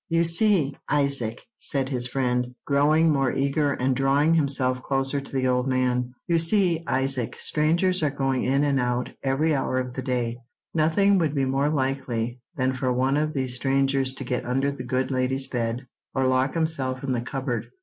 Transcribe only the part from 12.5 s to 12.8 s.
than